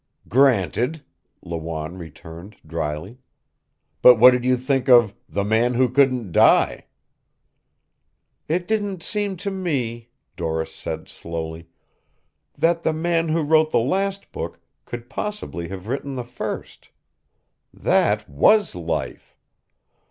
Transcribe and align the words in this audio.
"Granted," 0.27 1.03
Lawanne 1.43 1.95
returned 1.99 2.55
dryly. 2.65 3.19
"But 4.01 4.15
what 4.17 4.31
did 4.31 4.43
you 4.43 4.57
think 4.57 4.89
of 4.89 5.13
'The 5.29 5.43
Man 5.43 5.75
Who 5.75 5.87
Couldn't 5.89 6.31
Die'?" 6.31 6.87
"It 8.47 8.67
didn't 8.67 9.03
seem 9.03 9.37
to 9.37 9.51
me," 9.51 10.09
Doris 10.35 10.73
said 10.73 11.07
slowly, 11.07 11.67
"that 12.57 12.81
the 12.81 12.93
man 12.93 13.29
who 13.29 13.43
wrote 13.43 13.69
the 13.69 13.77
last 13.77 14.31
book 14.31 14.59
could 14.85 15.07
possibly 15.07 15.67
have 15.67 15.87
written 15.87 16.13
the 16.13 16.23
first. 16.23 16.89
That 17.71 18.27
was 18.27 18.73
life. 18.73 19.37